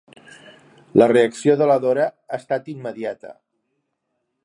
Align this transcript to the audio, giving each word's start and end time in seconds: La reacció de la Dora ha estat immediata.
La 1.01 1.09
reacció 1.11 1.55
de 1.61 1.69
la 1.73 1.77
Dora 1.85 2.07
ha 2.09 2.41
estat 2.43 2.75
immediata. 2.77 3.39